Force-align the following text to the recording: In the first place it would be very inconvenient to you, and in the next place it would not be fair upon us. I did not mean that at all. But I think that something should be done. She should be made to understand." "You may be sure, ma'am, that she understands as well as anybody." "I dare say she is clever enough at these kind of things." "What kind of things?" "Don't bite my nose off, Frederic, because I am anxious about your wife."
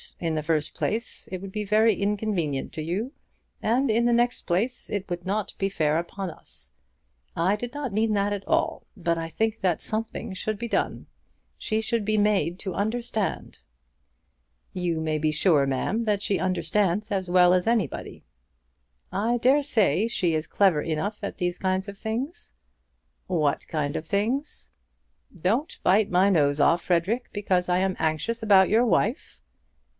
In 0.19 0.33
the 0.35 0.43
first 0.43 0.73
place 0.73 1.27
it 1.31 1.41
would 1.41 1.51
be 1.51 1.63
very 1.63 1.95
inconvenient 1.95 2.73
to 2.73 2.81
you, 2.81 3.11
and 3.61 3.89
in 3.89 4.05
the 4.05 4.13
next 4.13 4.43
place 4.43 4.89
it 4.89 5.07
would 5.09 5.25
not 5.27 5.53
be 5.59 5.69
fair 5.69 5.97
upon 5.99 6.29
us. 6.31 6.73
I 7.35 7.55
did 7.55 7.73
not 7.73 7.93
mean 7.93 8.13
that 8.13 8.33
at 8.33 8.47
all. 8.47 8.87
But 8.97 9.19
I 9.19 9.29
think 9.29 9.61
that 9.61 9.81
something 9.81 10.33
should 10.33 10.57
be 10.57 10.67
done. 10.67 11.05
She 11.57 11.81
should 11.81 12.03
be 12.03 12.17
made 12.17 12.57
to 12.59 12.73
understand." 12.73 13.59
"You 14.73 15.01
may 15.01 15.19
be 15.19 15.31
sure, 15.31 15.67
ma'am, 15.67 16.05
that 16.05 16.21
she 16.23 16.39
understands 16.39 17.11
as 17.11 17.29
well 17.29 17.53
as 17.53 17.67
anybody." 17.67 18.23
"I 19.11 19.37
dare 19.37 19.63
say 19.63 20.07
she 20.07 20.33
is 20.33 20.47
clever 20.47 20.81
enough 20.81 21.19
at 21.23 21.37
these 21.37 21.59
kind 21.59 21.87
of 21.87 21.97
things." 21.97 22.53
"What 23.27 23.67
kind 23.67 23.95
of 23.95 24.07
things?" 24.07 24.71
"Don't 25.39 25.79
bite 25.83 26.09
my 26.09 26.29
nose 26.31 26.59
off, 26.59 26.81
Frederic, 26.81 27.29
because 27.33 27.69
I 27.69 27.79
am 27.79 27.95
anxious 27.99 28.41
about 28.41 28.69
your 28.69 28.85
wife." 28.85 29.37